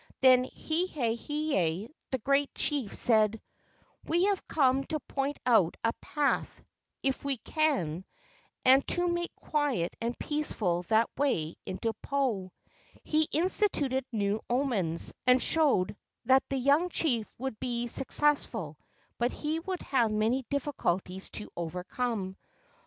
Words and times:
Then 0.21 0.45
Hae 0.51 0.87
hae, 0.87 1.87
the 2.09 2.17
great 2.17 2.55
chief, 2.55 2.95
said," 2.95 3.39
We 4.09 4.23
have 4.25 4.47
come 4.47 4.83
to 4.85 4.99
point 5.01 5.37
out 5.45 5.77
a 5.83 5.93
path, 6.01 6.63
if 7.03 7.23
we 7.23 7.37
can, 7.37 8.03
and 8.65 8.87
to 8.87 9.07
make 9.07 9.29
quiet 9.35 9.95
and 10.01 10.17
peaceful 10.17 10.81
that 10.89 11.07
way 11.19 11.53
into 11.67 11.93
Po." 12.01 12.51
He 13.03 13.27
instituted 13.31 14.03
new 14.11 14.41
omens, 14.49 15.13
and 15.27 15.39
showed 15.39 15.95
that 16.25 16.41
the 16.49 16.57
young 16.57 16.89
chief 16.89 17.31
would 17.37 17.59
be 17.59 17.85
suc¬ 17.85 18.07
cessful, 18.07 18.77
but 19.19 19.31
he 19.31 19.59
would 19.59 19.83
have 19.83 20.09
many 20.09 20.47
difficulties 20.49 21.29
to 21.29 21.47
overcome. 21.55 22.37